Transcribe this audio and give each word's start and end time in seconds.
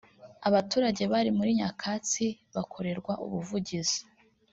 Abaturage 0.47 1.03
bari 1.11 1.29
muri 1.37 1.51
Nyakatsi 1.59 2.25
bakorerwa 2.55 3.13
ubuvugizi 3.25 3.99